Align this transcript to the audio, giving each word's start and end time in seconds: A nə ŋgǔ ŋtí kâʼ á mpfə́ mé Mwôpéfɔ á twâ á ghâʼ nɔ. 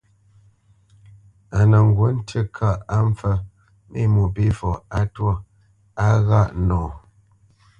A 1.57 1.59
nə 1.69 1.77
ŋgǔ 1.89 2.05
ŋtí 2.17 2.39
kâʼ 2.55 2.77
á 2.95 2.97
mpfə́ 3.09 3.35
mé 3.91 3.99
Mwôpéfɔ 4.13 4.69
á 4.97 4.99
twâ 5.13 5.31
á 6.03 6.05
ghâʼ 6.27 6.49
nɔ. 6.67 6.79